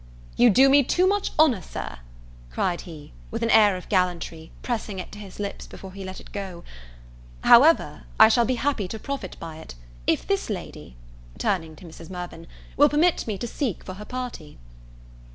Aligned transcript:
"You 0.35 0.49
do 0.49 0.67
me 0.67 0.81
too 0.83 1.05
much 1.05 1.31
honour, 1.37 1.61
Sir," 1.61 1.99
cried 2.49 2.81
he, 2.89 3.11
(with 3.29 3.43
an 3.43 3.51
air 3.51 3.77
of 3.77 3.87
gallantry, 3.87 4.49
pressing 4.63 4.97
it 4.97 5.11
to 5.11 5.19
his 5.19 5.39
lips 5.39 5.67
before 5.67 5.93
he 5.93 6.03
let 6.03 6.19
it 6.19 6.31
go;) 6.31 6.63
"however, 7.43 8.05
I 8.19 8.27
shall 8.27 8.45
be 8.45 8.55
happy 8.55 8.87
to 8.87 8.97
profit 8.97 9.37
by 9.39 9.57
it, 9.57 9.75
if 10.07 10.25
this 10.25 10.49
lady," 10.49 10.95
turning 11.37 11.75
to 11.75 11.85
Mrs. 11.85 12.09
Mirvan, 12.09 12.47
"will 12.77 12.89
permit 12.89 13.27
me 13.27 13.37
to 13.37 13.47
seek 13.47 13.83
for 13.83 13.93
her 13.93 14.05
party." 14.05 14.57